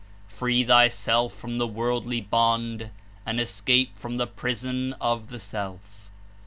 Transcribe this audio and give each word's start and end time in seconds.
Free 0.27 0.63
thyself 0.63 1.31
from 1.31 1.59
the 1.59 1.67
worldly 1.67 2.21
bond, 2.21 2.89
and 3.23 3.39
escape 3.39 3.99
from 3.99 4.17
the 4.17 4.25
prison 4.25 4.93
of 4.93 5.27
the 5.29 5.39
self." 5.39 6.09